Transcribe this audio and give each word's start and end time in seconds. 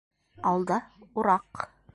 Алда- 0.53 0.79
ураҡ. 1.23 1.65